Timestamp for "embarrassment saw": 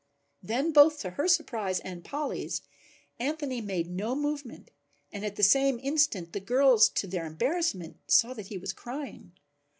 7.27-8.33